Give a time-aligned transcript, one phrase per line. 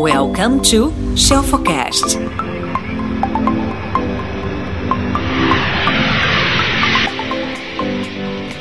[0.00, 2.16] Welcome to Shelfocast.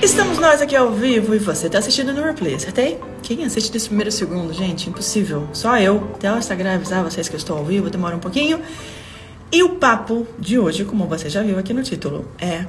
[0.02, 3.00] Estamos nós aqui ao vivo e você está assistindo no replay, acertei?
[3.21, 4.89] Quem assiste desse primeiro segundo, gente?
[4.89, 5.47] Impossível.
[5.54, 6.10] Só eu.
[6.15, 8.60] Até o Instagram avisar vocês que eu estou ao vivo, demora um pouquinho.
[9.51, 12.65] E o papo de hoje, como você já viu aqui no título, é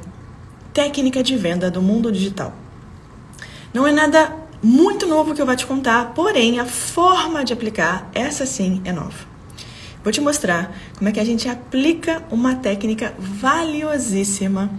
[0.75, 2.53] técnica de venda do mundo digital.
[3.73, 4.31] Não é nada
[4.63, 8.93] muito novo que eu vou te contar, porém a forma de aplicar, essa sim é
[8.93, 9.27] nova.
[10.03, 14.71] Vou te mostrar como é que a gente aplica uma técnica valiosíssima,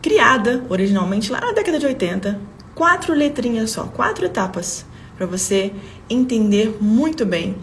[0.00, 2.40] criada originalmente lá na década de 80,
[2.74, 4.84] quatro letrinhas só, quatro etapas,
[5.16, 5.72] para você
[6.08, 7.56] entender muito bem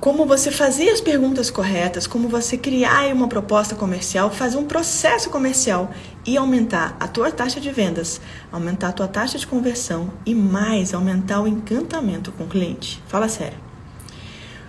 [0.00, 5.30] como você fazer as perguntas corretas, como você criar uma proposta comercial, fazer um processo
[5.30, 5.90] comercial
[6.26, 8.20] e aumentar a tua taxa de vendas,
[8.52, 13.02] aumentar a tua taxa de conversão e mais aumentar o encantamento com o cliente.
[13.06, 13.58] Fala sério.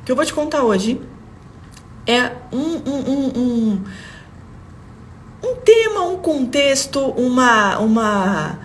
[0.01, 1.01] O que eu vou te contar hoje
[2.07, 3.83] é um, um, um, um,
[5.43, 8.59] um tema, um contexto, uma, uma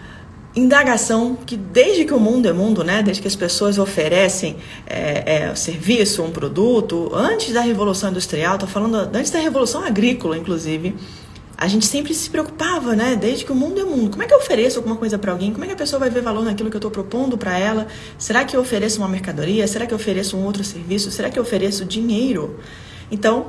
[0.55, 4.56] indagação que desde que o mundo é mundo, né, desde que as pessoas oferecem
[4.87, 10.37] é, é, serviço, um produto, antes da revolução industrial, tô falando antes da revolução agrícola,
[10.37, 10.97] inclusive,
[11.56, 14.11] a gente sempre se preocupava, né, desde que o mundo é mundo.
[14.11, 15.53] Como é que eu ofereço alguma coisa para alguém?
[15.53, 17.87] Como é que a pessoa vai ver valor naquilo que eu estou propondo para ela?
[18.19, 19.67] Será que eu ofereço uma mercadoria?
[19.69, 21.11] Será que eu ofereço um outro serviço?
[21.11, 22.59] Será que eu ofereço dinheiro?
[23.11, 23.48] Então,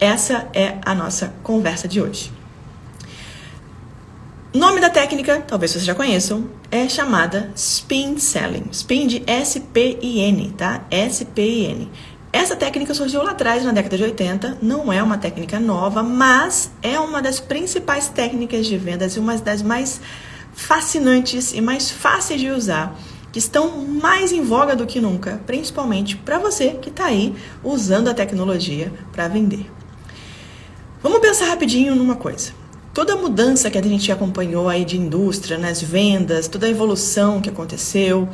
[0.00, 2.39] essa é a nossa conversa de hoje.
[4.52, 8.64] Nome da técnica, talvez vocês já conheçam, é chamada Spin Selling.
[8.72, 10.84] Spin de S-P-I-N, tá?
[10.90, 11.88] S-P-I-N.
[12.32, 16.72] Essa técnica surgiu lá atrás, na década de 80, não é uma técnica nova, mas
[16.82, 20.00] é uma das principais técnicas de vendas e uma das mais
[20.52, 22.98] fascinantes e mais fáceis de usar,
[23.30, 28.08] que estão mais em voga do que nunca, principalmente para você que está aí usando
[28.08, 29.70] a tecnologia para vender.
[31.00, 32.58] Vamos pensar rapidinho numa coisa
[32.92, 37.40] toda a mudança que a gente acompanhou aí de indústria, nas vendas, toda a evolução
[37.40, 38.28] que aconteceu,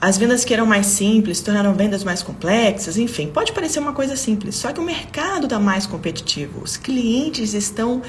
[0.00, 4.16] as vendas que eram mais simples tornaram vendas mais complexas, enfim, pode parecer uma coisa
[4.16, 8.00] simples, só que o mercado está mais competitivo, os clientes estão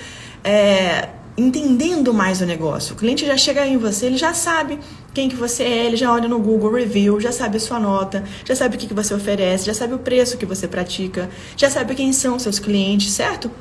[0.42, 2.94] é, entendendo mais o negócio.
[2.94, 4.80] O cliente já chega em você, ele já sabe
[5.14, 8.24] quem que você é, ele já olha no Google Review, já sabe a sua nota,
[8.46, 11.70] já sabe o que, que você oferece, já sabe o preço que você pratica, já
[11.70, 13.52] sabe quem são seus clientes, certo?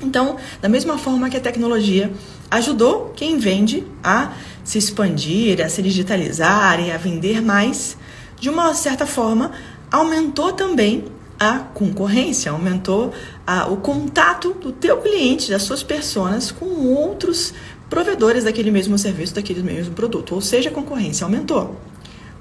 [0.00, 2.12] Então, da mesma forma que a tecnologia
[2.50, 7.96] ajudou quem vende a se expandir, a se digitalizar e a vender mais,
[8.38, 9.52] de uma certa forma,
[9.90, 11.04] aumentou também
[11.38, 13.12] a concorrência, aumentou
[13.46, 17.52] a, o contato do teu cliente, das suas pessoas com outros
[17.88, 21.76] provedores daquele mesmo serviço, daquele mesmo produto, ou seja, a concorrência aumentou.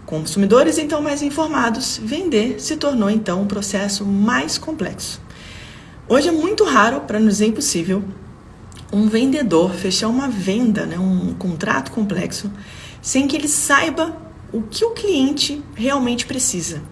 [0.05, 5.25] Consumidores então mais informados, vender se tornou então um processo mais complexo.
[6.07, 8.03] Hoje é muito raro, para não dizer impossível,
[8.93, 12.51] um vendedor fechar uma venda, né, um contrato complexo,
[13.01, 14.15] sem que ele saiba
[14.53, 16.83] o que o cliente realmente precisa.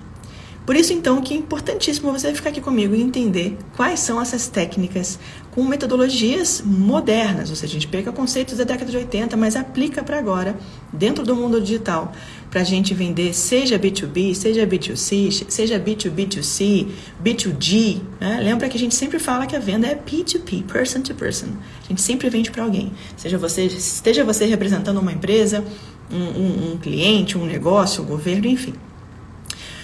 [0.65, 4.47] Por isso, então, que é importantíssimo você ficar aqui comigo e entender quais são essas
[4.47, 5.19] técnicas
[5.51, 10.01] com metodologias modernas, ou seja, a gente pega conceitos da década de 80, mas aplica
[10.01, 10.57] para agora,
[10.91, 12.13] dentro do mundo digital,
[12.53, 16.87] para a gente vender, seja B2B, seja B2C, seja B2B2C,
[17.25, 17.99] B2G.
[18.21, 18.41] Né?
[18.43, 21.47] Lembra que a gente sempre fala que a venda é P2P, person to person.
[21.83, 22.91] A gente sempre vende para alguém.
[23.17, 25.65] Seja você, esteja você representando uma empresa,
[26.11, 28.75] um, um, um cliente, um negócio, um governo, enfim.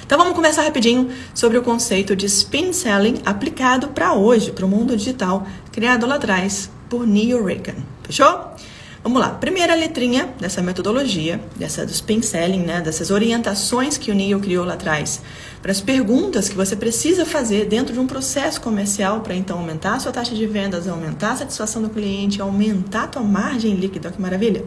[0.06, 4.69] Então vamos começar rapidinho sobre o conceito de spin selling aplicado para hoje, para o
[4.69, 7.78] mundo digital, criado lá atrás por Neil Reagan.
[8.03, 8.53] Fechou?
[9.02, 9.30] Vamos lá.
[9.30, 14.66] Primeira letrinha dessa metodologia, dessa do spin selling, né, dessas orientações que o Neil criou
[14.66, 15.22] lá atrás,
[15.62, 19.96] para as perguntas que você precisa fazer dentro de um processo comercial para então aumentar
[19.96, 24.12] a sua taxa de vendas, aumentar a satisfação do cliente, aumentar a tua margem líquida,
[24.12, 24.66] que maravilha.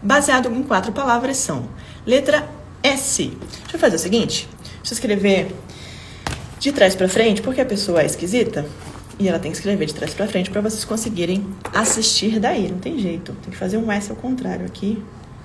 [0.00, 1.68] Baseado em quatro palavras são:
[2.06, 2.48] letra
[2.80, 3.24] S.
[3.24, 5.52] Deixa eu fazer o seguinte: deixa eu escrever
[6.60, 8.64] de trás para frente, porque a pessoa é esquisita
[9.18, 12.70] e ela tem que escrever de trás para frente para vocês conseguirem assistir daí.
[12.70, 15.02] Não tem jeito, tem que fazer um S ao contrário aqui.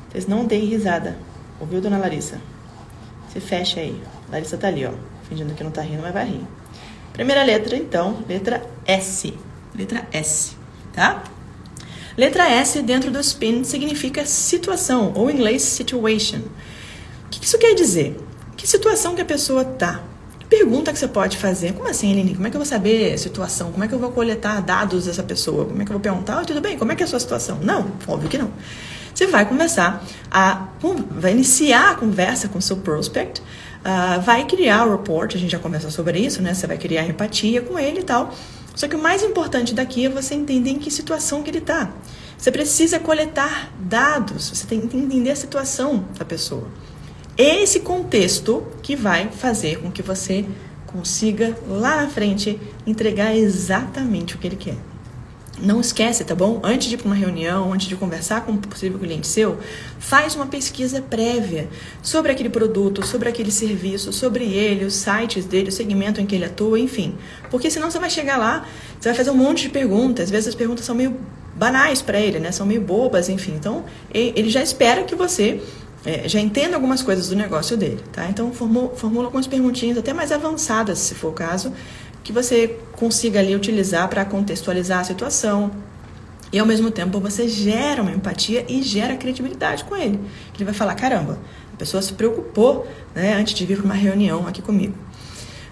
[0.10, 1.18] Vocês não deem risada.
[1.60, 2.40] Ouviu, dona Larissa?
[3.32, 4.00] Se fecha aí.
[4.32, 4.92] Larissa tá ali, ó,
[5.28, 6.48] fingindo que não tá rindo, mas vai rir.
[7.14, 9.34] Primeira letra, então, letra S.
[9.76, 10.56] Letra S,
[10.94, 11.24] tá?
[12.18, 16.40] Letra S dentro do spin significa situação, ou em inglês situation.
[17.26, 18.18] O que isso quer dizer?
[18.56, 20.04] Que situação que a pessoa tá?
[20.50, 21.74] Pergunta que você pode fazer.
[21.74, 22.36] Como assim, Eline?
[22.36, 23.72] Como é que eu vou saber a situação?
[23.72, 25.66] Como é que eu vou coletar dados dessa pessoa?
[25.66, 26.42] Como é que eu vou perguntar?
[26.42, 27.60] Oh, tudo bem, como é que é a sua situação?
[27.62, 28.50] Não, óbvio que não.
[29.14, 30.68] você vai começar a
[31.12, 35.52] vai iniciar a conversa com o seu prospect, uh, vai criar o report, a gente
[35.52, 36.54] já conversou sobre isso, né?
[36.54, 38.34] Você vai criar empatia com ele e tal.
[38.74, 41.90] Só que o mais importante daqui é você entender em que situação que ele está.
[42.38, 46.68] Você precisa coletar dados, você tem que entender a situação da pessoa.
[47.38, 50.44] Esse contexto que vai fazer com que você
[50.88, 54.78] consiga lá na frente entregar exatamente o que ele quer.
[55.60, 56.60] Não esquece, tá bom?
[56.64, 59.58] Antes de ir para uma reunião, antes de conversar com um possível cliente seu,
[60.00, 61.68] faz uma pesquisa prévia
[62.02, 66.36] sobre aquele produto, sobre aquele serviço, sobre ele, os sites dele, o segmento em que
[66.36, 67.16] ele atua, enfim.
[67.52, 68.68] Porque senão você vai chegar lá,
[69.00, 70.26] você vai fazer um monte de perguntas.
[70.26, 71.18] Às vezes as perguntas são meio
[71.56, 72.52] banais para ele, né?
[72.52, 73.54] São meio bobas, enfim.
[73.56, 73.84] Então,
[74.14, 75.60] ele já espera que você
[76.06, 78.30] é, já entenda algumas coisas do negócio dele, tá?
[78.30, 81.74] Então, formula, formula algumas perguntinhas até mais avançadas, se for o caso,
[82.24, 85.72] que você consiga ali utilizar para contextualizar a situação.
[86.52, 90.20] E ao mesmo tempo você gera uma empatia e gera credibilidade com ele.
[90.56, 91.40] Ele vai falar: caramba,
[91.74, 94.94] a pessoa se preocupou né, antes de vir para uma reunião aqui comigo.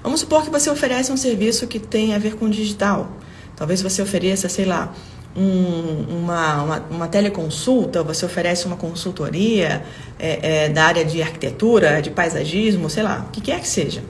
[0.04, 3.10] Vamos supor que você oferece um serviço que tem a ver com digital.
[3.56, 4.94] Talvez você ofereça, sei lá,
[5.36, 9.84] um, uma, uma, uma, teleconsulta, você oferece uma consultoria
[10.18, 14.02] é, é, da área de arquitetura, de paisagismo, sei lá, o que quer que seja.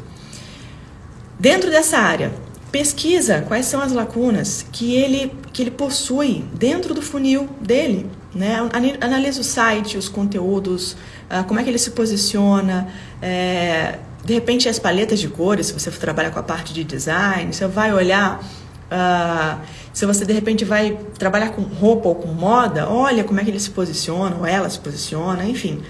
[1.40, 2.32] Dentro dessa área,
[2.72, 8.10] pesquisa quais são as lacunas que ele, que ele possui dentro do funil dele.
[8.34, 8.58] Né?
[9.00, 10.92] Analisa o site, os conteúdos,
[11.32, 12.90] uh, como é que ele se posiciona,
[13.22, 16.84] é, de repente as paletas de cores, se você for trabalhar com a parte de
[16.84, 18.44] design, você vai olhar.
[18.86, 23.46] Uh, se você de repente vai trabalhar com roupa ou com moda, olha como é
[23.46, 25.82] que ele se posiciona, ou ela se posiciona, enfim.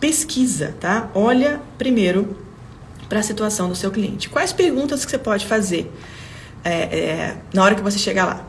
[0.00, 1.10] Pesquisa, tá?
[1.14, 2.38] Olha primeiro
[3.06, 4.30] para a situação do seu cliente.
[4.30, 5.92] Quais perguntas que você pode fazer
[6.64, 8.46] é, é, na hora que você chegar lá?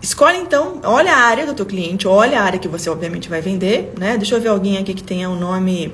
[0.00, 3.42] Escolhe então, olha a área do teu cliente, olha a área que você obviamente vai
[3.42, 4.16] vender, né?
[4.16, 5.92] Deixa eu ver alguém aqui que tenha o um nome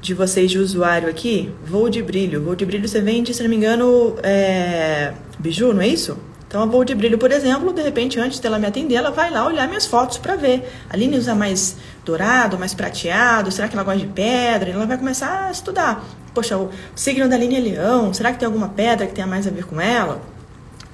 [0.00, 1.52] de vocês de usuário aqui.
[1.66, 2.44] Voo de brilho.
[2.44, 5.14] Voo de brilho você vende, se não me engano, é...
[5.40, 6.27] biju, não é isso?
[6.48, 9.30] Então, a voo de brilho, por exemplo, de repente, antes dela me atender, ela vai
[9.30, 10.66] lá olhar minhas fotos para ver.
[10.88, 14.70] A Aline usa mais dourado, mais prateado, será que ela gosta de pedra?
[14.70, 16.02] Ela vai começar a estudar.
[16.32, 19.46] Poxa, o signo da Aline é leão, será que tem alguma pedra que tenha mais
[19.46, 20.22] a ver com ela?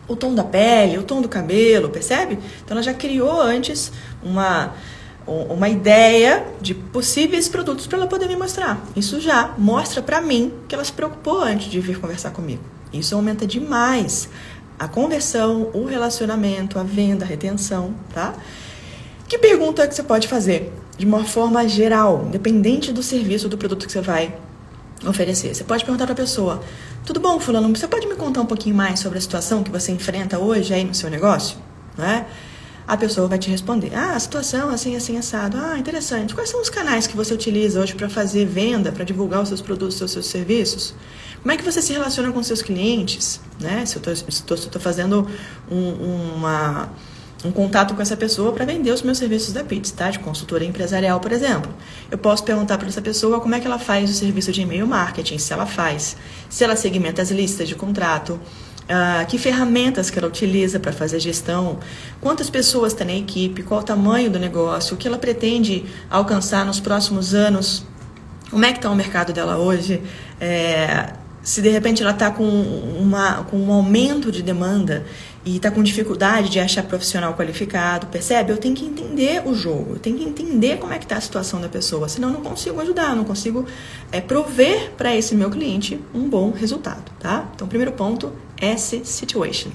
[0.09, 2.37] O tom da pele, o tom do cabelo, percebe?
[2.65, 3.93] Então, ela já criou antes
[4.25, 4.75] uma,
[5.25, 8.85] uma ideia de possíveis produtos para ela poder me mostrar.
[8.97, 12.75] Isso já mostra para mim que ela se preocupou antes de vir conversar comigo.
[12.93, 14.29] Isso aumenta demais
[14.79, 18.35] a conversão, o relacionamento, a venda, a retenção, tá?
[19.29, 23.59] Que pergunta que você pode fazer de uma forma geral, independente do serviço ou do
[23.59, 24.35] produto que você vai
[25.07, 25.55] oferecer?
[25.55, 26.63] Você pode perguntar para a pessoa:
[27.05, 27.69] Tudo bom, Fulano?
[27.75, 30.85] Você pode me contar um pouquinho mais sobre a situação que você enfrenta hoje aí
[30.85, 31.57] no seu negócio?
[31.97, 32.27] Né?
[32.87, 35.57] A pessoa vai te responder: Ah, a situação assim, assim, assado.
[35.57, 36.35] Ah, interessante.
[36.35, 39.61] Quais são os canais que você utiliza hoje para fazer venda, para divulgar os seus
[39.61, 40.95] produtos, os seus serviços?
[41.41, 43.41] Como é que você se relaciona com seus clientes?
[43.61, 43.85] Né?
[43.85, 45.29] Se eu estou fazendo
[45.71, 45.91] um,
[46.37, 46.89] uma,
[47.45, 50.11] um contato com essa pessoa para vender os meus serviços da PITS, tá?
[50.11, 51.71] de consultoria empresarial, por exemplo.
[52.11, 54.87] Eu posso perguntar para essa pessoa como é que ela faz o serviço de e-mail
[54.87, 56.17] marketing, se ela faz,
[56.49, 58.41] se ela segmenta as listas de contrato,
[58.85, 61.79] Uh, que ferramentas que ela utiliza para fazer gestão,
[62.21, 66.67] quantas pessoas tem na equipe, qual o tamanho do negócio, o que ela pretende alcançar
[66.67, 67.87] nos próximos anos,
[68.51, 70.03] como é que está o mercado dela hoje,
[70.39, 71.15] é,
[71.45, 72.47] se de repente ela está com,
[73.51, 75.05] com um aumento de demanda
[75.45, 78.51] e está com dificuldade de achar profissional qualificado, percebe?
[78.51, 81.21] Eu tenho que entender o jogo, eu tenho que entender como é que está a
[81.21, 83.67] situação da pessoa, senão eu não consigo ajudar, não consigo
[84.11, 87.51] é, prover para esse meu cliente um bom resultado, tá?
[87.55, 89.71] Então, primeiro ponto, S situation.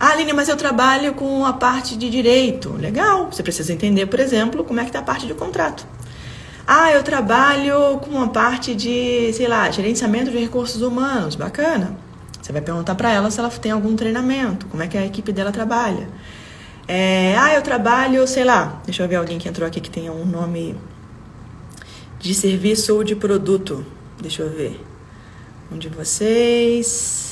[0.00, 2.72] Ah, Aline, mas eu trabalho com a parte de direito.
[2.72, 5.84] Legal, você precisa entender, por exemplo, como é que está a parte de contrato.
[6.66, 11.34] Ah, eu trabalho com uma parte de, sei lá, gerenciamento de recursos humanos.
[11.34, 11.96] Bacana.
[12.40, 15.32] Você vai perguntar para ela se ela tem algum treinamento, como é que a equipe
[15.32, 16.08] dela trabalha.
[16.86, 20.10] É, ah, eu trabalho, sei lá, deixa eu ver alguém que entrou aqui que tenha
[20.12, 20.74] um nome
[22.18, 23.84] de serviço ou de produto.
[24.20, 24.80] Deixa eu ver.
[25.70, 27.27] Um de vocês.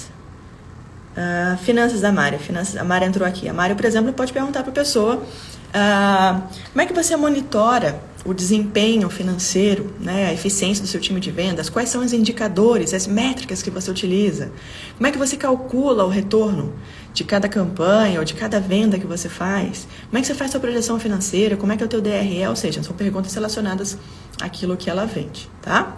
[1.16, 2.38] Uh, finanças da Mari.
[2.38, 3.48] Finanças, a Mari entrou aqui.
[3.48, 6.42] A Mari, por exemplo, pode perguntar para a pessoa uh,
[6.72, 11.30] como é que você monitora o desempenho financeiro, né, a eficiência do seu time de
[11.30, 14.50] vendas, quais são os indicadores, as métricas que você utiliza,
[14.96, 16.74] como é que você calcula o retorno
[17.14, 20.50] de cada campanha ou de cada venda que você faz, como é que você faz
[20.50, 23.96] sua projeção financeira, como é que é o teu DRE, ou seja, são perguntas relacionadas
[24.40, 25.96] àquilo que ela vende, tá?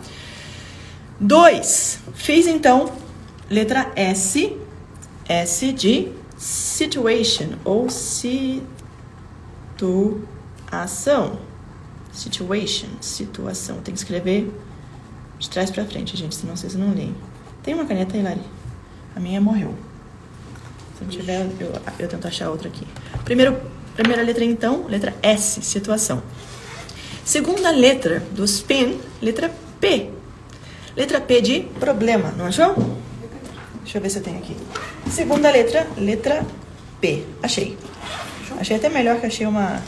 [1.19, 2.93] Dois, fiz então
[3.51, 4.55] letra S,
[5.29, 8.33] S de situation ou situ
[10.71, 11.39] ação.
[12.13, 13.81] Situation, situação.
[13.81, 14.51] Tem que escrever
[15.39, 17.15] de trás pra frente, gente, senão vocês não leem.
[17.63, 18.41] Tem uma caneta aí, Lari?
[19.15, 19.75] A minha morreu.
[20.97, 22.87] Se não tiver, eu, eu tento achar outra aqui.
[23.25, 23.57] Primeiro,
[23.95, 26.23] primeira letra, então, letra S, situação.
[27.25, 30.11] Segunda letra do spin, letra P.
[30.97, 32.75] Letra P de problema, não achou?
[33.89, 34.55] Deixa eu ver se eu tenho aqui.
[35.11, 36.45] Segunda letra, letra
[37.01, 37.25] P.
[37.43, 37.75] Achei.
[38.61, 39.83] Achei até melhor que achei uma.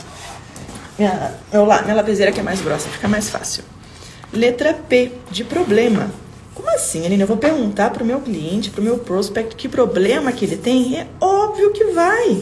[0.97, 1.35] Minha,
[1.83, 3.63] minha lapiseira que é mais grossa, fica mais fácil.
[4.33, 6.09] Letra P de problema.
[6.55, 7.21] Como assim, Aline?
[7.21, 10.57] Eu vou perguntar para o meu cliente, para o meu prospect, que problema que ele
[10.57, 10.97] tem?
[10.97, 12.41] É óbvio que vai.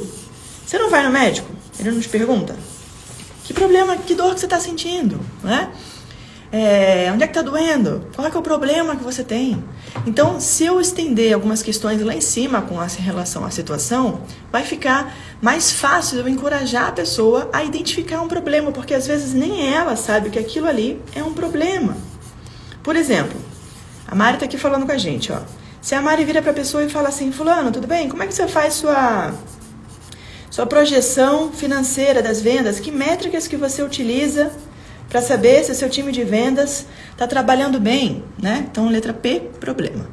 [0.66, 1.52] Você não vai no médico?
[1.78, 2.56] Ele não te pergunta?
[3.44, 5.20] Que problema, que dor que você está sentindo?
[5.44, 5.70] Né?
[6.52, 8.08] É, onde é que está doendo?
[8.16, 9.64] Qual é, é o problema que você tem?
[10.08, 15.16] Então, se eu estender algumas questões lá em cima com relação à situação, vai ficar
[15.40, 19.96] mais fácil eu encorajar a pessoa a identificar um problema, porque às vezes nem ela
[19.96, 21.96] sabe que aquilo ali é um problema.
[22.82, 23.40] Por exemplo,
[24.08, 25.42] a Mari está aqui falando com a gente, ó.
[25.80, 28.10] Se a Mari vira para a pessoa e fala assim, fulano, tudo bem?
[28.10, 29.34] Como é que você faz sua
[30.50, 32.80] sua projeção financeira das vendas?
[32.80, 34.52] Que métricas que você utiliza
[35.10, 38.66] para saber se o seu time de vendas está trabalhando bem, né?
[38.70, 40.08] Então, letra P, problema.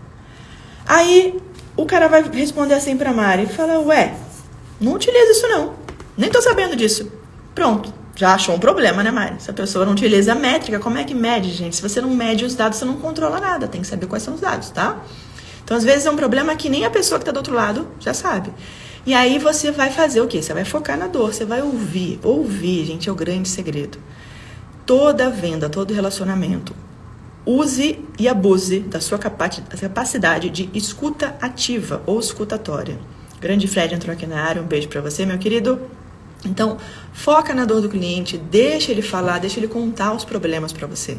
[0.87, 1.39] Aí,
[1.77, 4.15] o cara vai responder assim para Mari e fala, ué,
[4.81, 5.75] não utiliza isso não,
[6.17, 7.13] nem tô sabendo disso.
[7.55, 9.37] Pronto, já achou um problema, né, Mari?
[9.39, 11.77] Se a pessoa não utiliza a métrica, como é que mede, gente?
[11.77, 14.35] Se você não mede os dados, você não controla nada, tem que saber quais são
[14.35, 15.03] os dados, tá?
[15.63, 17.89] Então, às vezes é um problema que nem a pessoa que está do outro lado
[18.01, 18.51] já sabe.
[19.05, 20.41] E aí você vai fazer o quê?
[20.41, 22.19] Você vai focar na dor, você vai ouvir.
[22.23, 23.99] Ouvir, gente, é o grande segredo
[24.87, 26.73] toda venda, todo relacionamento,
[27.45, 32.99] use e abuse da sua capacidade de escuta ativa ou escutatória.
[33.41, 35.81] Grande Fred entrou aqui na área, um beijo para você, meu querido.
[36.45, 36.79] Então,
[37.13, 41.19] foca na dor do cliente, deixa ele falar, deixa ele contar os problemas para você.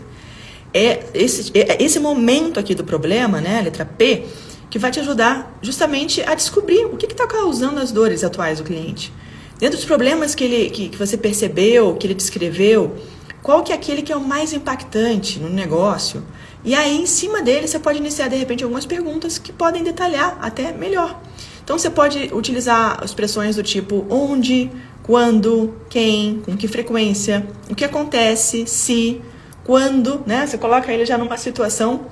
[0.73, 4.25] É esse, é esse momento aqui do problema, né, letra P,
[4.69, 8.63] que vai te ajudar justamente a descobrir o que está causando as dores atuais do
[8.63, 9.13] cliente.
[9.59, 12.95] Dentro dos problemas que, ele, que, que você percebeu, que ele descreveu,
[13.41, 16.23] qual que é aquele que é o mais impactante no negócio.
[16.63, 20.37] E aí, em cima dele, você pode iniciar, de repente, algumas perguntas que podem detalhar
[20.41, 21.21] até melhor.
[21.63, 24.69] Então, você pode utilizar expressões do tipo onde,
[25.03, 29.21] quando, quem, com que frequência, o que acontece, se,
[29.63, 30.45] quando, né?
[30.45, 32.05] Você coloca ele já numa situação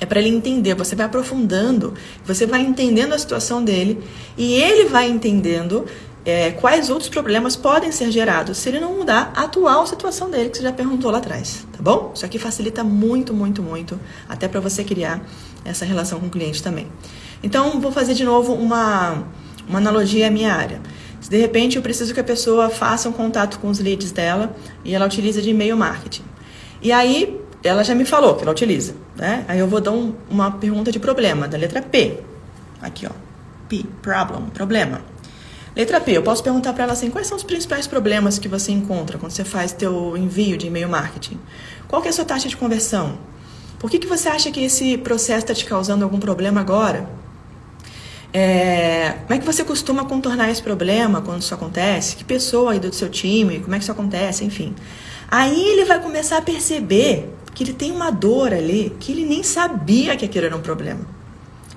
[0.00, 1.92] é para ele entender, você vai aprofundando,
[2.24, 4.02] você vai entendendo a situação dele
[4.36, 5.84] e ele vai entendendo
[6.24, 10.50] é, quais outros problemas podem ser gerados se ele não mudar a atual situação dele,
[10.50, 12.12] que você já perguntou lá atrás, tá bom?
[12.14, 13.98] Isso aqui facilita muito, muito, muito,
[14.28, 15.22] até para você criar
[15.64, 16.86] essa relação com o cliente também.
[17.42, 19.24] Então, vou fazer de novo uma,
[19.68, 20.80] uma analogia à minha área.
[21.20, 24.54] Se de repente eu preciso que a pessoa faça um contato com os leads dela
[24.84, 26.24] e ela utiliza de e-mail marketing.
[26.82, 29.44] E aí, ela já me falou que ela utiliza, né?
[29.48, 32.20] Aí eu vou dar um, uma pergunta de problema, da letra P.
[32.80, 33.10] Aqui, ó.
[33.68, 35.02] P, problem, problema.
[35.74, 38.72] Letra P, eu posso perguntar para ela assim, quais são os principais problemas que você
[38.72, 41.38] encontra quando você faz teu envio de e-mail marketing?
[41.86, 43.18] Qual que é a sua taxa de conversão?
[43.78, 47.08] Por que, que você acha que esse processo está te causando algum problema agora?
[48.32, 52.16] É, como é que você costuma contornar esse problema quando isso acontece?
[52.16, 53.60] Que pessoa aí do seu time?
[53.60, 54.44] Como é que isso acontece?
[54.44, 54.74] Enfim.
[55.30, 59.42] Aí ele vai começar a perceber que ele tem uma dor ali que ele nem
[59.42, 61.19] sabia que aquilo era um problema.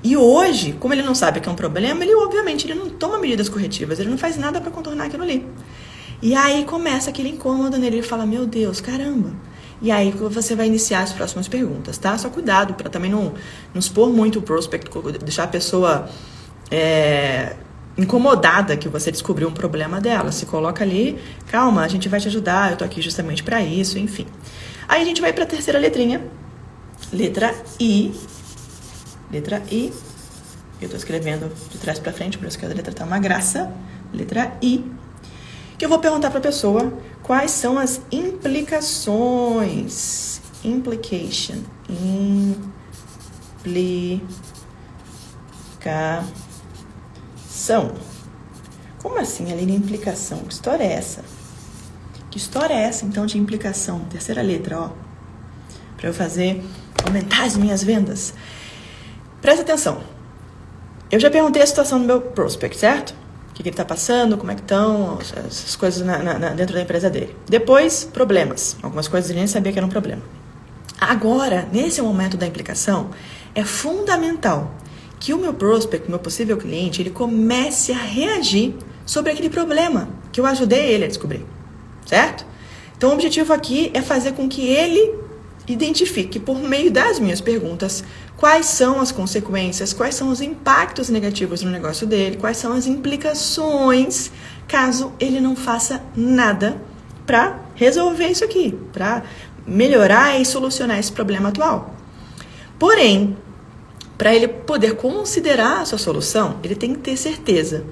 [0.03, 3.17] E hoje, como ele não sabe que é um problema, ele obviamente ele não toma
[3.17, 5.47] medidas corretivas, ele não faz nada para contornar aquilo ali.
[6.21, 9.31] E aí começa aquele incômodo nele, ele fala: "Meu Deus, caramba".
[9.81, 12.17] E aí você vai iniciar as próximas perguntas, tá?
[12.17, 13.33] Só cuidado para também não,
[13.73, 14.89] não expor muito o prospect,
[15.21, 16.07] deixar a pessoa
[16.71, 17.55] é,
[17.97, 20.31] incomodada que você descobriu um problema dela.
[20.31, 23.99] Se coloca ali, calma, a gente vai te ajudar, eu tô aqui justamente para isso,
[23.99, 24.25] enfim.
[24.87, 26.21] Aí a gente vai para a terceira letrinha,
[27.11, 28.13] letra I,
[29.33, 29.91] Letra I.
[30.79, 33.73] Eu estou escrevendo de trás para frente, por isso que a letra tá uma graça.
[34.13, 34.85] Letra I.
[35.75, 40.39] Que eu vou perguntar para a pessoa quais são as implicações.
[40.63, 41.63] Implication.
[43.65, 44.21] Implicação.
[49.01, 50.37] Como assim, Aline, implicação?
[50.39, 51.25] Que história é essa?
[52.29, 54.01] Que história é essa, então, de implicação?
[54.05, 54.91] Terceira letra, ó.
[55.97, 56.63] Para eu fazer
[57.03, 58.35] aumentar as minhas vendas.
[59.43, 60.01] Presta atenção.
[61.11, 63.13] Eu já perguntei a situação do meu prospect, certo?
[63.49, 66.73] O que, que ele está passando, como é que estão, essas coisas na, na, dentro
[66.73, 67.35] da empresa dele.
[67.45, 68.77] Depois, problemas.
[68.81, 70.21] Algumas coisas ele nem sabia que era um problema.
[70.97, 73.09] Agora, nesse momento da implicação,
[73.53, 74.71] é fundamental
[75.19, 78.73] que o meu prospect, meu possível cliente, ele comece a reagir
[79.05, 81.45] sobre aquele problema que eu ajudei ele a descobrir.
[82.05, 82.45] certo?
[82.95, 85.22] Então, o objetivo aqui é fazer com que ele
[85.67, 88.03] identifique, por meio das minhas perguntas,
[88.35, 92.85] quais são as consequências, quais são os impactos negativos no negócio dele, quais são as
[92.87, 94.31] implicações
[94.67, 96.81] caso ele não faça nada
[97.25, 99.23] para resolver isso aqui, para
[99.65, 101.95] melhorar e solucionar esse problema atual.
[102.77, 103.37] Porém,
[104.17, 107.85] para ele poder considerar a sua solução, ele tem que ter certeza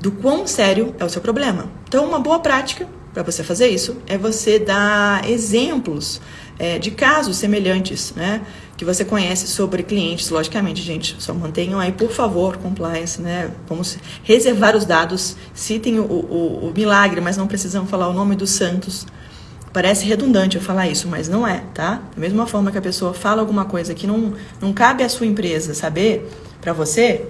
[0.00, 1.70] do quão sério é o seu problema.
[1.88, 6.20] Então, uma boa prática para você fazer isso é você dar exemplos
[6.60, 8.42] é, de casos semelhantes, né?
[8.76, 13.50] Que você conhece sobre clientes, logicamente, gente, só mantenham aí, por favor, compliance, né?
[13.66, 18.36] Vamos reservar os dados, citem o, o, o milagre, mas não precisamos falar o nome
[18.36, 19.06] dos santos.
[19.72, 22.02] Parece redundante eu falar isso, mas não é, tá?
[22.14, 25.24] Da mesma forma que a pessoa fala alguma coisa que não, não cabe à sua
[25.24, 26.28] empresa saber
[26.60, 27.26] para você,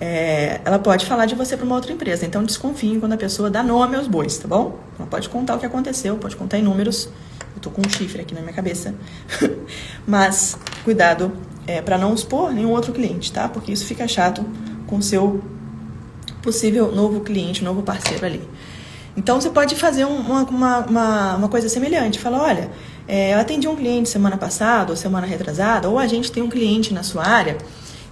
[0.00, 2.26] é, ela pode falar de você para uma outra empresa.
[2.26, 4.76] Então desconfie quando a pessoa dá nome aos bois, tá bom?
[4.98, 7.08] Ela pode contar o que aconteceu, pode contar em números.
[7.56, 8.94] Eu tô com um chifre aqui na minha cabeça.
[10.06, 11.32] Mas cuidado
[11.66, 13.48] é, para não expor nenhum outro cliente, tá?
[13.48, 14.44] Porque isso fica chato
[14.86, 15.42] com o seu
[16.42, 18.48] possível novo cliente, novo parceiro ali.
[19.16, 22.18] Então você pode fazer uma, uma, uma, uma coisa semelhante.
[22.18, 22.70] Fala, olha,
[23.08, 26.48] é, eu atendi um cliente semana passada ou semana retrasada, ou a gente tem um
[26.48, 27.56] cliente na sua área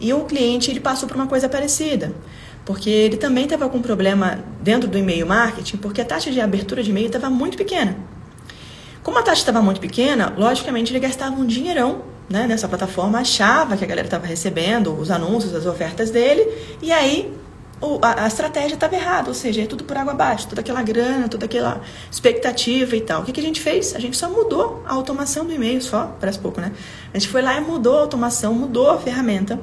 [0.01, 2.13] e o cliente ele passou por uma coisa parecida,
[2.65, 6.41] porque ele também estava com um problema dentro do e-mail marketing, porque a taxa de
[6.41, 7.97] abertura de e-mail estava muito pequena.
[9.05, 13.77] Como a taxa estava muito pequena, logicamente ele gastava um dinheirão né, nessa plataforma, achava
[13.77, 16.43] que a galera estava recebendo os anúncios, as ofertas dele,
[16.81, 17.31] e aí
[17.83, 20.83] o, a, a, estratégia estava errada, ou seja, é tudo por água abaixo, toda aquela
[20.83, 23.21] grana, toda aquela expectativa e tal.
[23.21, 23.95] O que, que a gente fez?
[23.95, 26.73] A gente só mudou a automação do e-mail, só, parece pouco, né?
[27.13, 29.61] A gente foi lá e mudou a automação, mudou a ferramenta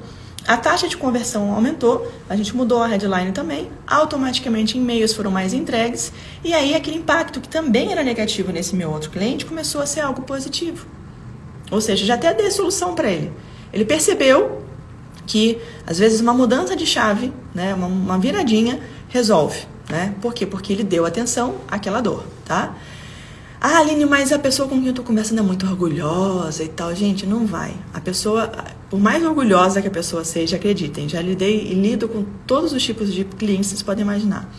[0.48, 5.54] a taxa de conversão aumentou, a gente mudou a headline também, automaticamente e-mails foram mais
[5.54, 6.12] entregues,
[6.44, 10.02] e aí aquele impacto que também era negativo nesse meu outro cliente começou a ser
[10.02, 10.88] algo positivo.
[11.70, 13.32] Ou seja, já até dei solução para ele.
[13.72, 14.64] Ele percebeu
[15.26, 19.66] que às vezes uma mudança de chave, né, uma, uma viradinha, resolve.
[19.90, 20.16] Né?
[20.22, 20.46] Por quê?
[20.46, 22.76] Porque ele deu atenção àquela dor, tá?
[23.60, 26.96] Ah, Aline, mas a pessoa com quem eu tô conversando é muito orgulhosa e tal.
[26.96, 27.76] Gente, não vai.
[27.94, 28.52] A pessoa,
[28.92, 32.84] por mais orgulhosa que a pessoa seja, acreditem, já lidei e lido com todos os
[32.84, 34.54] tipos de clientes que vocês podem imaginar.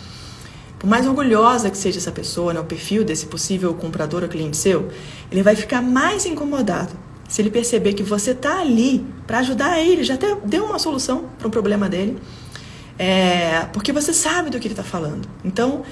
[0.79, 4.57] Por mais orgulhosa que seja essa pessoa, né, o perfil desse possível comprador ou cliente
[4.57, 4.89] seu,
[5.31, 6.95] ele vai ficar mais incomodado
[7.29, 11.27] se ele perceber que você tá ali para ajudar ele, já até deu uma solução
[11.39, 12.17] para um problema dele,
[12.99, 15.29] é, porque você sabe do que ele está falando.
[15.45, 15.83] Então,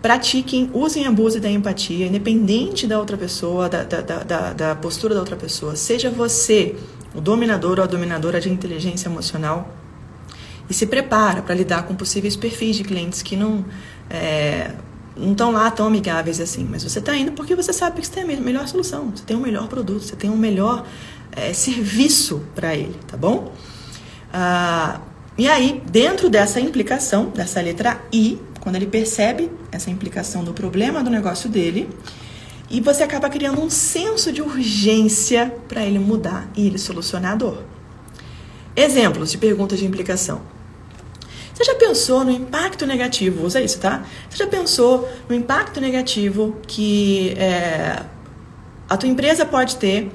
[0.00, 5.14] pratiquem, usem a bússola da empatia, independente da outra pessoa, da, da, da, da, postura
[5.14, 5.74] da outra pessoa.
[5.74, 6.76] Seja você
[7.14, 9.74] o dominador ou a dominadora de inteligência emocional
[10.68, 13.64] e se prepara para lidar com possíveis perfis de clientes que não
[14.10, 14.72] é,
[15.16, 16.66] não estão lá tão amigáveis assim.
[16.70, 19.36] Mas você está indo porque você sabe que você tem a melhor solução, você tem
[19.36, 20.84] um melhor produto, você tem um melhor
[21.32, 23.52] é, serviço para ele, tá bom?
[24.32, 25.00] Ah,
[25.36, 31.02] e aí, dentro dessa implicação, dessa letra I, quando ele percebe essa implicação do problema
[31.02, 31.88] do negócio dele,
[32.70, 37.36] e você acaba criando um senso de urgência para ele mudar e ele solucionar a
[37.36, 37.64] dor.
[38.76, 40.42] Exemplos de perguntas de implicação.
[41.54, 43.44] Você já pensou no impacto negativo?
[43.44, 44.04] Usa isso, tá?
[44.30, 48.04] Você já pensou no impacto negativo que é,
[48.88, 50.12] a tua empresa pode ter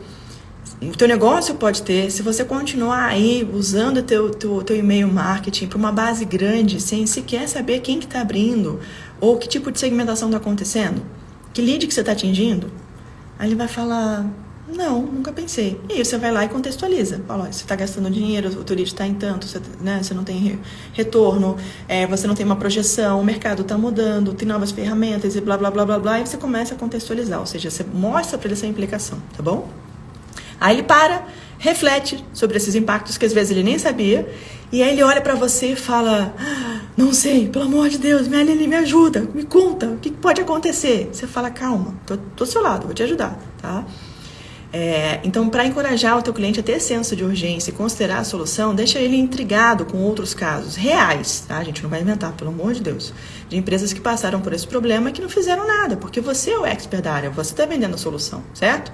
[0.89, 5.07] o teu negócio pode ter, se você continuar aí usando o teu, teu, teu e-mail
[5.07, 8.79] marketing para uma base grande, sem sequer saber quem que está abrindo,
[9.19, 11.01] ou que tipo de segmentação está acontecendo,
[11.53, 12.71] que lead que você está atingindo,
[13.37, 14.25] aí ele vai falar,
[14.67, 15.79] não, nunca pensei.
[15.89, 17.21] E aí você vai lá e contextualiza.
[17.27, 20.59] Fala, você está gastando dinheiro, o lead está em tanto, você, né, você não tem
[20.93, 25.41] retorno, é, você não tem uma projeção, o mercado está mudando, tem novas ferramentas e
[25.41, 28.47] blá, blá, blá, blá, blá, e você começa a contextualizar, ou seja, você mostra para
[28.47, 29.69] ele essa implicação, tá bom?
[30.59, 31.27] Aí ele para,
[31.63, 34.27] reflete sobre esses impactos que às vezes ele nem sabia,
[34.69, 38.27] e aí ele olha para você e fala: ah, Não sei, pelo amor de Deus,
[38.27, 41.09] me, me ajuda, me conta, o que pode acontecer?
[41.13, 43.85] Você fala: Calma, tô, tô do seu lado, vou te ajudar, tá?
[44.73, 48.23] É, então, para encorajar o teu cliente a ter senso de urgência e considerar a
[48.25, 51.59] solução, deixa ele intrigado com outros casos reais, tá?
[51.59, 53.13] A gente não vai inventar, pelo amor de Deus,
[53.47, 56.57] de empresas que passaram por esse problema e que não fizeram nada, porque você é
[56.57, 58.91] o expert da área, você está vendendo a solução, certo?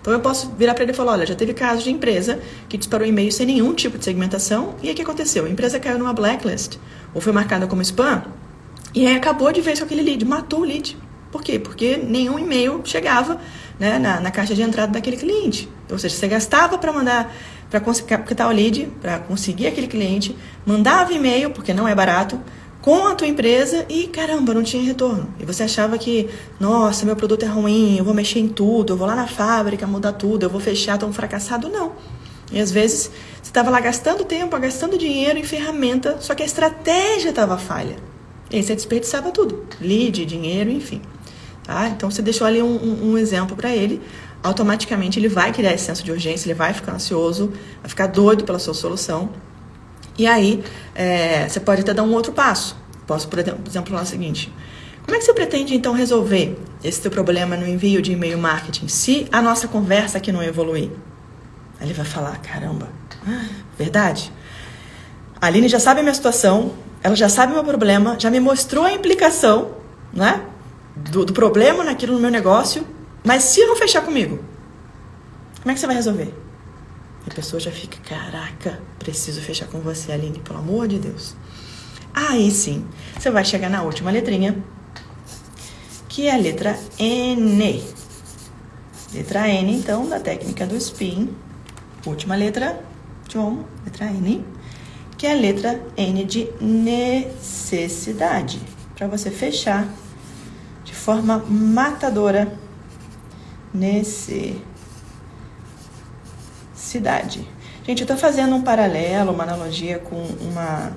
[0.00, 2.76] Então eu posso virar para ele e falar: olha, já teve caso de empresa que
[2.76, 5.44] disparou e-mail sem nenhum tipo de segmentação, e o que aconteceu?
[5.44, 6.78] A empresa caiu numa blacklist,
[7.14, 8.24] ou foi marcada como spam,
[8.94, 10.96] e aí acabou de vez com aquele lead, matou o lead.
[11.30, 11.58] Por quê?
[11.58, 13.40] Porque nenhum e-mail chegava
[13.78, 15.68] né, na, na, caixa de entrada daquele cliente.
[15.88, 17.32] Ou seja, você gastava para mandar,
[17.70, 20.36] para captar o lead, para conseguir aquele cliente,
[20.66, 22.40] mandava e-mail, porque não é barato,
[22.80, 25.28] com a tua empresa e caramba, não tinha retorno.
[25.38, 28.96] E você achava que, nossa, meu produto é ruim, eu vou mexer em tudo, eu
[28.96, 31.68] vou lá na fábrica mudar tudo, eu vou fechar, tô um fracassado.
[31.68, 31.92] Não.
[32.50, 33.10] E às vezes
[33.42, 37.96] você estava lá gastando tempo, gastando dinheiro em ferramenta, só que a estratégia estava falha.
[38.50, 41.02] E aí você desperdiçava tudo: lead, dinheiro, enfim.
[41.62, 41.88] Tá?
[41.88, 44.00] Então você deixou ali um, um, um exemplo para ele.
[44.42, 48.42] Automaticamente ele vai criar esse senso de urgência, ele vai ficar ansioso, vai ficar doido
[48.42, 49.28] pela sua solução
[50.20, 50.62] e aí,
[50.94, 52.76] é, você pode até dar um outro passo.
[53.06, 54.52] Posso, por exemplo, falar o seguinte:
[55.02, 58.86] como é que você pretende então resolver esse teu problema no envio de e-mail marketing
[58.86, 60.90] se a nossa conversa aqui não evoluir?
[61.80, 62.90] Aí ele vai falar: caramba,
[63.78, 64.30] verdade?
[65.40, 68.40] A Aline já sabe a minha situação, ela já sabe o meu problema, já me
[68.40, 69.70] mostrou a implicação
[70.12, 70.42] né,
[70.94, 72.86] do, do problema naquilo no meu negócio,
[73.24, 74.38] mas se não fechar comigo,
[75.62, 76.34] como é que você vai resolver?
[77.26, 81.36] A pessoa já fica, caraca, preciso fechar com você, Aline, pelo amor de Deus.
[82.14, 82.86] Aí sim,
[83.18, 84.56] você vai chegar na última letrinha,
[86.08, 87.84] que é a letra N.
[89.12, 91.28] Letra N, então, da técnica do spin.
[92.06, 92.82] Última letra,
[93.28, 94.42] John, letra N,
[95.18, 98.60] que é a letra N de necessidade.
[98.96, 99.86] Para você fechar
[100.84, 102.58] de forma matadora.
[103.72, 104.69] Necessidade
[106.90, 107.46] cidade.
[107.86, 110.92] Gente, eu estou fazendo um paralelo, uma analogia com uma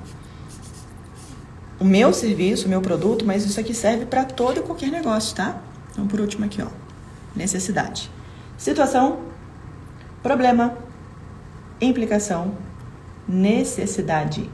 [1.79, 5.35] o meu serviço, o meu produto, mas isso aqui serve para todo e qualquer negócio,
[5.35, 5.61] tá?
[5.91, 6.67] Então, por último aqui, ó,
[7.35, 8.09] necessidade.
[8.57, 9.19] Situação,
[10.21, 10.77] problema,
[11.81, 12.55] implicação,
[13.27, 14.49] necessidade.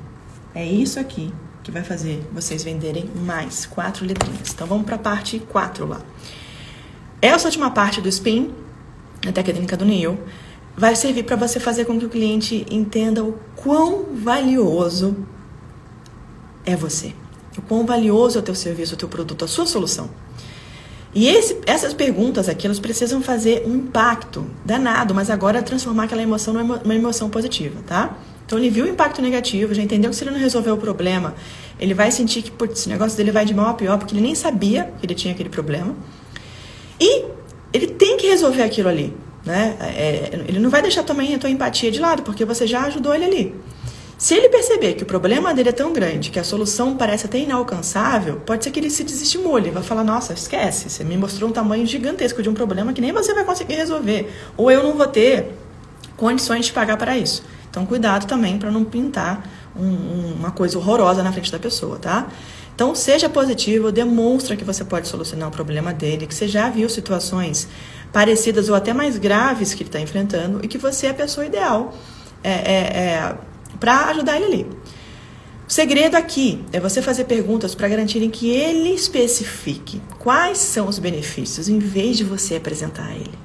[0.56, 4.52] É isso aqui que vai fazer vocês venderem mais quatro letrinhas.
[4.52, 6.02] Então, vamos para a parte 4 lá.
[7.22, 8.54] Essa última parte do SPIN,
[9.28, 10.18] a técnica do Neil,
[10.80, 15.14] vai servir para você fazer com que o cliente entenda o quão valioso
[16.66, 17.14] é você,
[17.58, 20.10] o quão valioso é o teu serviço, o teu produto, a sua solução.
[21.14, 26.24] E esse, essas perguntas aqui, elas precisam fazer um impacto danado, mas agora transformar aquela
[26.24, 28.18] emoção numa emoção positiva, tá?
[28.46, 31.36] Então ele viu o impacto negativo, já entendeu que se ele não resolver o problema,
[31.78, 34.22] ele vai sentir que putz, o negócio dele vai de mal a pior, porque ele
[34.22, 35.94] nem sabia que ele tinha aquele problema.
[37.02, 37.26] E
[37.74, 39.14] ele tem que resolver aquilo ali.
[39.50, 39.76] Né?
[39.82, 43.16] É, ele não vai deixar também a tua empatia de lado, porque você já ajudou
[43.16, 43.56] ele ali.
[44.16, 47.40] Se ele perceber que o problema dele é tão grande, que a solução parece até
[47.40, 51.52] inalcançável, pode ser que ele se desestimule, vai falar: Nossa, esquece, você me mostrou um
[51.52, 55.08] tamanho gigantesco de um problema que nem você vai conseguir resolver, ou eu não vou
[55.08, 55.48] ter
[56.16, 57.42] condições de pagar para isso.
[57.72, 61.98] Então, cuidado também para não pintar um, um, uma coisa horrorosa na frente da pessoa,
[61.98, 62.28] tá?
[62.80, 66.88] Então, seja positivo, demonstra que você pode solucionar o problema dele, que você já viu
[66.88, 67.68] situações
[68.12, 71.46] parecidas ou até mais graves que ele está enfrentando e que você é a pessoa
[71.46, 71.94] ideal
[72.44, 73.38] é, é, é,
[73.80, 74.68] para ajudar ele ali.
[75.68, 80.98] O segredo aqui é você fazer perguntas para garantirem que ele especifique quais são os
[80.98, 83.38] benefícios, em vez de você apresentar a ele.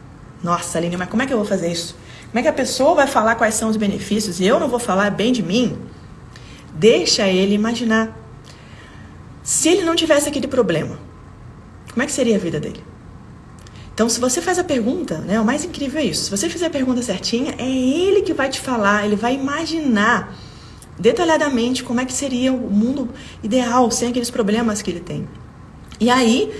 [0.43, 1.95] Nossa, Aline, mas como é que eu vou fazer isso?
[2.29, 4.79] Como é que a pessoa vai falar quais são os benefícios e eu não vou
[4.79, 5.79] falar bem de mim?
[6.75, 8.19] Deixa ele imaginar.
[9.43, 10.99] Se ele não tivesse aquele problema,
[11.91, 12.83] como é que seria a vida dele?
[13.95, 16.25] Então, se você faz a pergunta, né, o mais incrível é isso.
[16.25, 20.37] Se você fizer a pergunta certinha, é ele que vai te falar, ele vai imaginar
[20.99, 23.09] detalhadamente como é que seria o mundo
[23.43, 25.29] ideal sem aqueles problemas que ele tem.
[26.01, 26.53] E aí,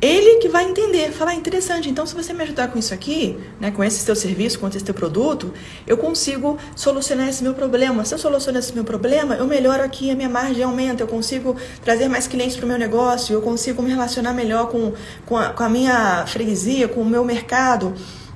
[0.00, 3.38] ele que vai entender, falar, ah, interessante, então se você me ajudar com isso aqui,
[3.60, 5.52] né, com esse teu serviço, com esse teu produto,
[5.86, 8.02] eu consigo solucionar esse meu problema.
[8.06, 11.54] Se eu solucionar esse meu problema, eu melhoro aqui, a minha margem aumenta, eu consigo
[11.84, 14.94] trazer mais clientes para o meu negócio, eu consigo me relacionar melhor com,
[15.26, 17.92] com, a, com a minha freguesia, com o meu mercado,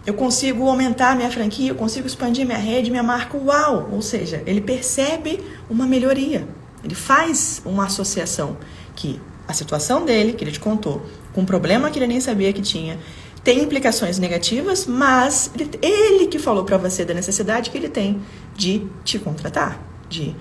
[0.07, 3.89] eu consigo aumentar minha franquia, eu consigo expandir minha rede, minha marca, uau!
[3.91, 6.47] Ou seja, ele percebe uma melhoria,
[6.85, 8.59] ele faz uma associação
[8.95, 11.03] que a situação dele, que ele te contou,
[11.35, 12.99] com um problema que ele nem sabia que tinha,
[13.43, 18.23] tem implicações negativas, mas ele, ele que falou para você da necessidade que ele tem
[18.57, 20.35] de te contratar, de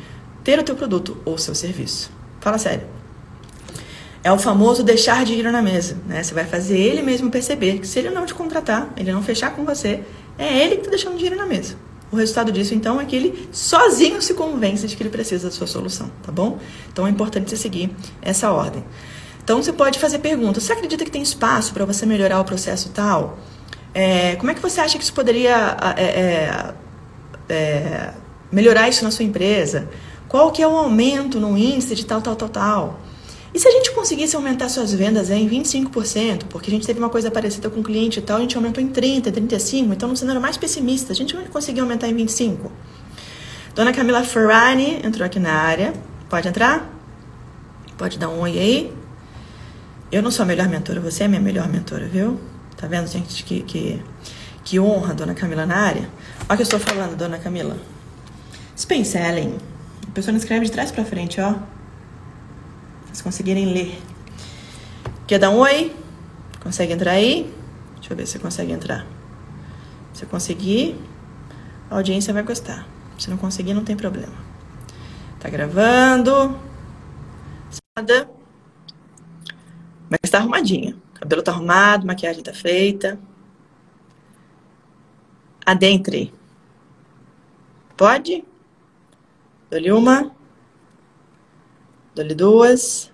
[0.44, 2.12] ter o teu produto ou seu serviço.
[2.40, 2.88] Fala sério.
[4.24, 6.24] É o famoso deixar dinheiro na mesa, né?
[6.24, 9.54] Você vai fazer ele mesmo perceber que se ele não te contratar, ele não fechar
[9.54, 10.02] com você,
[10.38, 11.76] é ele que está deixando dinheiro na mesa.
[12.10, 15.52] O resultado disso, então, é que ele sozinho se convence de que ele precisa da
[15.52, 16.60] sua solução, tá bom?
[16.92, 17.90] Então é importante você seguir
[18.22, 18.84] essa ordem.
[19.44, 20.64] Então você pode fazer perguntas.
[20.64, 23.38] Você acredita que tem espaço para você melhorar o processo tal?
[23.94, 26.74] É, como é que você acha que isso poderia é, é,
[27.50, 28.14] é,
[28.52, 29.90] melhorar isso na sua empresa?
[30.28, 33.00] Qual que é o aumento no índice de tal, tal, tal, tal?
[33.54, 37.10] E se a gente conseguisse aumentar suas vendas em 25%, porque a gente teve uma
[37.10, 40.18] coisa parecida com o cliente e tal, a gente aumentou em 30%, 35%, então no
[40.18, 42.58] cenário mais pessimista, a gente vai conseguir aumentar em 25%.
[43.76, 45.94] Dona Camila Ferrari entrou aqui na área.
[46.30, 46.92] Pode entrar?
[47.96, 49.03] Pode dar um oi aí.
[50.14, 52.40] Eu não sou a melhor mentora, você é a minha melhor mentora, viu?
[52.78, 54.00] Tá vendo, gente, que, que,
[54.64, 56.08] que honra, dona Camila, na área?
[56.48, 57.76] Olha o que eu estou falando, dona Camila.
[58.76, 59.58] Spin selling.
[60.08, 61.56] A pessoa não escreve de trás para frente, ó.
[63.06, 64.00] Vocês conseguirem ler.
[65.26, 65.96] Quer dar um oi?
[66.60, 67.52] Consegue entrar aí?
[67.96, 69.08] Deixa eu ver se você consegue entrar.
[70.14, 70.96] Se conseguir,
[71.90, 72.88] a audiência vai gostar.
[73.18, 74.36] Se não conseguir, não tem problema.
[75.40, 76.56] Tá gravando.
[77.98, 78.33] Nada.
[80.34, 80.96] Mas tá arrumadinha.
[81.14, 83.20] Cabelo tá arrumado, maquiagem tá feita.
[85.64, 86.34] Adentre.
[87.96, 88.44] Pode?
[89.70, 90.36] Dou-lhe uma.
[92.16, 93.12] Dou-lhe duas.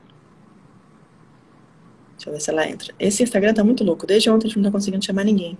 [2.16, 2.96] Deixa eu ver se ela entra.
[2.98, 4.08] Esse Instagram tá muito louco.
[4.08, 5.58] Desde ontem a gente não tá conseguindo chamar ninguém.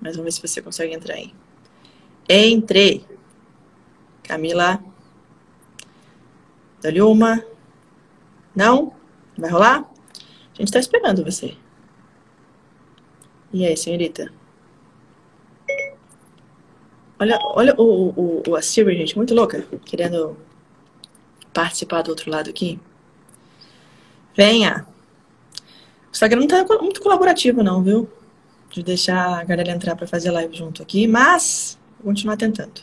[0.00, 1.34] Mas vamos ver se você consegue entrar aí.
[2.26, 3.04] Entre.
[4.22, 4.82] Camila.
[6.80, 7.44] Dou-lhe uma.
[8.56, 8.94] Não?
[9.36, 9.89] Vai rolar?
[10.60, 11.56] A gente tá esperando você.
[13.50, 14.30] E aí, senhorita?
[17.18, 20.36] Olha, olha o, o, o a Siri, gente, muito louca, querendo
[21.54, 22.78] participar do outro lado aqui.
[24.36, 24.86] Venha.
[26.08, 28.06] O Instagram não tá muito colaborativo, não, viu?
[28.68, 32.82] De deixar a galera entrar para fazer live junto aqui, mas vou continuar tentando.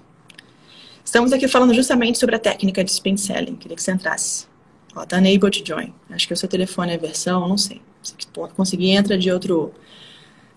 [1.05, 3.55] Estamos aqui falando justamente sobre a técnica de spin selling.
[3.55, 4.47] Queria que você entrasse.
[4.97, 5.93] Ó, tá unable to join.
[6.09, 7.81] Acho que o seu telefone é versão, não sei.
[8.01, 8.15] Se
[8.55, 9.71] conseguir, entra de outro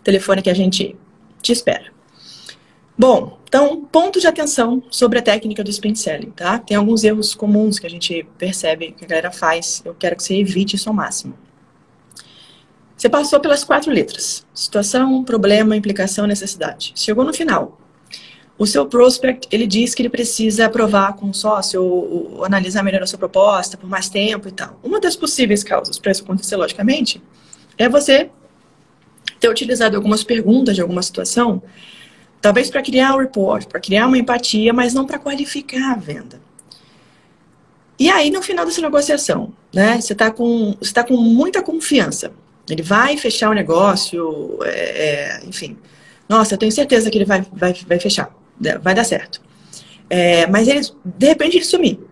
[0.02, 0.96] telefone que a gente
[1.42, 1.92] te espera.
[2.96, 6.58] Bom, então, ponto de atenção sobre a técnica do spin selling, tá?
[6.58, 9.82] Tem alguns erros comuns que a gente percebe que a galera faz.
[9.84, 11.34] Eu quero que você evite isso ao máximo.
[12.96, 16.92] Você passou pelas quatro letras: situação, problema, implicação, necessidade.
[16.94, 17.79] Chegou no final.
[18.60, 22.82] O seu prospect, ele diz que ele precisa aprovar com o sócio ou, ou analisar
[22.82, 24.78] melhor a sua proposta por mais tempo e tal.
[24.82, 27.22] Uma das possíveis causas para isso acontecer, logicamente,
[27.78, 28.28] é você
[29.40, 31.62] ter utilizado algumas perguntas de alguma situação,
[32.38, 36.38] talvez para criar um report, para criar uma empatia, mas não para qualificar a venda.
[37.98, 42.30] E aí, no final dessa negociação, né, você está com, você tá com muita confiança.
[42.68, 45.78] Ele vai fechar o negócio, é, é, enfim.
[46.28, 48.30] Nossa, eu tenho certeza que ele vai, vai, vai fechar
[48.80, 49.40] vai dar certo.
[50.08, 52.08] É, mas ele, de repente, ele sumiu.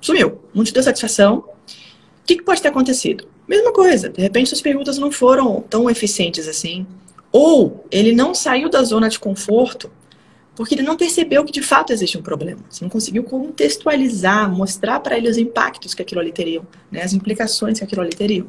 [0.00, 0.40] Sumiu.
[0.54, 1.38] Não te deu satisfação.
[1.38, 3.26] O que, que pode ter acontecido?
[3.46, 4.08] Mesma coisa.
[4.08, 6.86] De repente, suas perguntas não foram tão eficientes assim.
[7.30, 9.90] Ou ele não saiu da zona de conforto
[10.56, 12.60] porque ele não percebeu que de fato existe um problema.
[12.70, 17.12] Você não conseguiu contextualizar, mostrar para ele os impactos que aquilo ali teriam, né, as
[17.12, 18.46] implicações que aquilo ali teriam.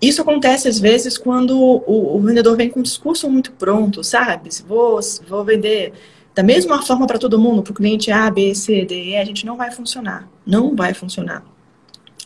[0.00, 4.48] Isso acontece às vezes quando o, o vendedor vem com um discurso muito pronto, sabe?
[4.66, 5.92] Vou, vou vender
[6.34, 9.24] da mesma forma para todo mundo, para o cliente A, B, C, D, E, a
[9.24, 10.28] gente não vai funcionar.
[10.46, 11.44] Não vai funcionar.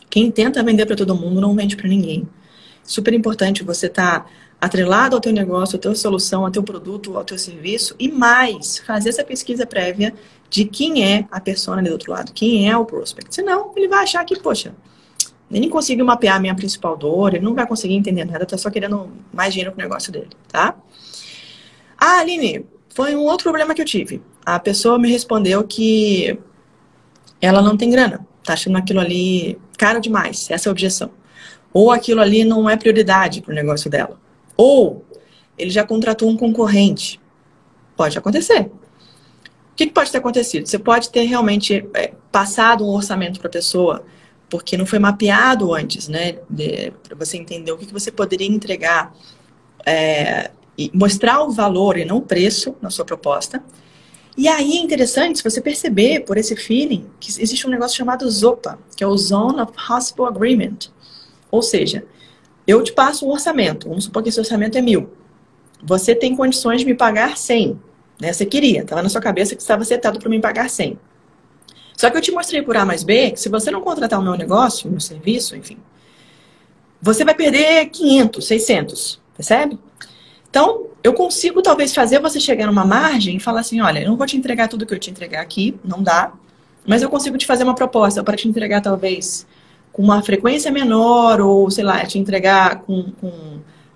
[0.09, 2.27] Quem tenta vender para todo mundo não vende para ninguém.
[2.83, 4.29] Super importante você estar tá
[4.61, 8.77] atrelado ao teu negócio, à tua solução, ao teu produto, ao teu serviço e mais,
[8.77, 10.13] fazer essa pesquisa prévia
[10.49, 13.33] de quem é a pessoa ali do outro lado, quem é o prospect.
[13.33, 14.75] Senão, ele vai achar que, poxa,
[15.49, 18.69] nem conseguiu mapear a minha principal dor, ele não vai conseguir entender nada, tá só
[18.69, 20.75] querendo mais dinheiro pro negócio dele, tá?
[21.97, 24.21] Ah, Aline, foi um outro problema que eu tive.
[24.45, 26.37] A pessoa me respondeu que
[27.41, 31.11] ela não tem grana, tá achando aquilo ali caro demais, essa é a objeção.
[31.73, 34.19] Ou aquilo ali não é prioridade pro negócio dela.
[34.55, 35.03] Ou
[35.57, 37.19] ele já contratou um concorrente.
[37.95, 38.71] Pode acontecer.
[39.71, 40.67] O que, pode ter acontecido?
[40.67, 44.05] Você pode ter realmente é, passado um orçamento para a pessoa
[44.47, 46.33] porque não foi mapeado antes, né?
[47.01, 49.11] Para você entender o que, que você poderia entregar
[49.83, 53.63] é, e mostrar o valor e não o preço na sua proposta.
[54.35, 58.79] E aí é interessante você perceber por esse feeling que existe um negócio chamado ZOPA,
[58.95, 60.89] que é o Zone of Possible Agreement.
[61.51, 62.03] Ou seja,
[62.65, 65.11] eu te passo um orçamento, vamos supor que esse orçamento é mil.
[65.83, 67.79] Você tem condições de me pagar 100.
[68.19, 68.33] Né?
[68.33, 70.97] Você queria, estava na sua cabeça que estava setado para me pagar 100.
[71.95, 74.23] Só que eu te mostrei por A mais B que se você não contratar o
[74.23, 75.77] meu negócio, o meu serviço, enfim,
[77.01, 79.77] você vai perder 500, 600, percebe?
[80.53, 84.15] Então, eu consigo talvez fazer você chegar numa margem e falar assim, olha, eu não
[84.15, 86.31] vou te entregar tudo que eu te entregar aqui, não dá,
[86.85, 89.47] mas eu consigo te fazer uma proposta para te entregar talvez
[89.91, 93.31] com uma frequência menor ou, sei lá, te entregar com, com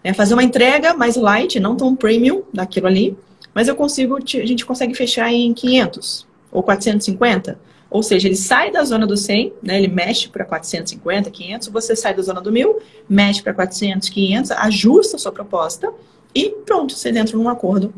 [0.04, 3.16] né, fazer uma entrega mais light, não tão premium daquilo ali,
[3.54, 8.36] mas eu consigo, te, a gente consegue fechar em 500 ou 450 ou seja, ele
[8.36, 12.42] sai da zona do 100, né, ele mexe para 450, 500, você sai da zona
[12.42, 15.94] do 1000, mexe para 400, 500, ajusta a sua proposta
[16.38, 17.92] e pronto, você entra num acordo,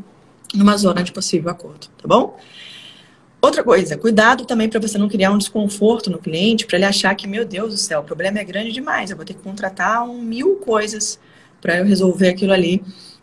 [0.53, 2.39] numa zona de possível acordo, tá bom?
[3.41, 7.13] Outra coisa, cuidado também para você não criar um desconforto no cliente, para ele achar
[7.15, 10.03] que, meu Deus do céu, o problema é grande demais, eu vou ter que contratar
[10.03, 11.19] um mil coisas
[11.59, 12.81] para eu resolver aquilo ali.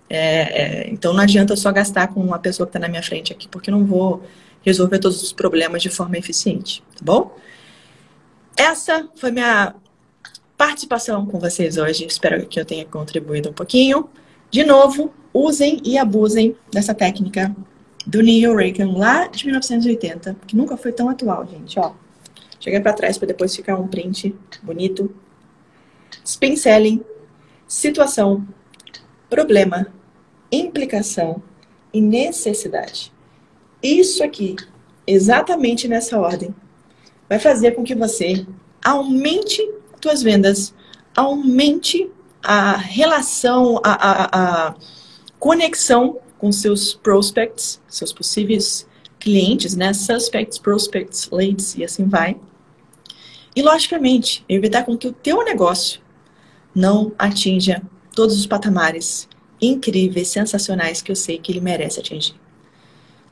[0.08, 3.32] É, é, então não adianta só gastar com uma pessoa que está na minha frente
[3.32, 4.22] aqui, porque eu não vou
[4.62, 7.34] resolver todos os problemas de forma eficiente, tá bom?
[8.54, 9.74] Essa foi minha
[10.58, 12.04] participação com vocês hoje.
[12.06, 14.08] Espero que eu tenha contribuído um pouquinho.
[14.50, 17.54] De novo, usem e abusem dessa técnica
[18.06, 21.92] do Neil Reagan lá de 1980, que nunca foi tão atual, gente, ó.
[22.60, 25.14] Cheguei para trás para depois ficar um print bonito.
[26.24, 27.04] Spin selling,
[27.66, 28.46] situação,
[29.28, 29.88] problema,
[30.50, 31.42] implicação
[31.92, 33.12] e necessidade.
[33.82, 34.56] Isso aqui,
[35.06, 36.54] exatamente nessa ordem,
[37.28, 38.46] vai fazer com que você
[38.84, 39.62] aumente
[40.00, 40.72] suas vendas,
[41.16, 42.10] aumente
[42.42, 44.74] a relação, a, a, a
[45.38, 48.86] conexão com seus prospects, seus possíveis
[49.18, 49.92] clientes, né?
[49.92, 52.36] Suspects, prospects, leads e assim vai.
[53.54, 56.00] E, logicamente, evitar com que o teu negócio
[56.74, 57.82] não atinja
[58.14, 59.28] todos os patamares
[59.60, 62.34] incríveis, sensacionais que eu sei que ele merece atingir.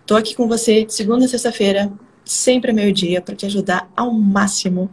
[0.01, 1.93] Estou aqui com você segunda e sexta-feira,
[2.25, 4.91] sempre a meio-dia, para te ajudar ao máximo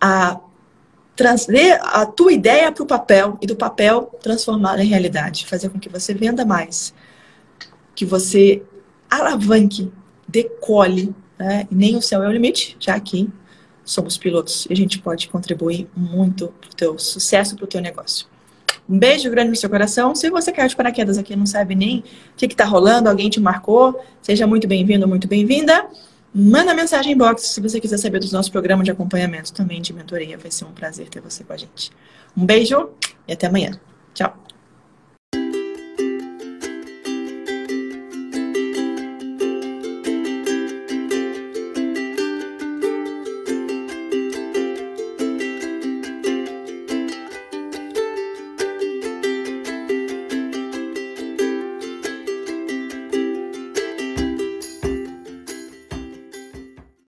[0.00, 0.40] a
[1.22, 5.78] trazer a tua ideia para o papel e do papel transformá-la em realidade, fazer com
[5.78, 6.92] que você venda mais,
[7.94, 8.60] que você
[9.08, 9.92] alavanque,
[10.26, 11.68] decole, né?
[11.70, 13.30] E nem o céu é o limite, já que
[13.84, 17.80] somos pilotos e a gente pode contribuir muito para o teu sucesso, para o teu
[17.80, 18.26] negócio.
[18.88, 20.16] Um beijo grande no seu coração.
[20.16, 22.02] Se você caiu de paraquedas aqui não sabe nem o
[22.36, 25.86] que está rolando, alguém te marcou, seja muito bem-vindo, muito bem-vinda.
[26.34, 29.92] Manda mensagem em box se você quiser saber dos nossos programas de acompanhamento também de
[29.92, 30.38] mentoria.
[30.38, 31.90] Vai ser um prazer ter você com a gente.
[32.36, 32.90] Um beijo
[33.28, 33.78] e até amanhã.
[34.14, 34.41] Tchau.